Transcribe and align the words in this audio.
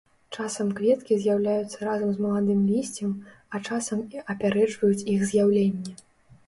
Часам 0.35 0.69
кветкі 0.79 1.17
з'яўляюцца 1.25 1.77
разам 1.89 2.09
з 2.15 2.23
маладымі 2.27 2.65
лісцем, 2.71 3.15
а 3.53 3.63
часам 3.69 3.99
і 4.19 4.27
апярэджваюць 4.37 5.07
іх 5.17 5.29
з'яўленне. 5.33 5.97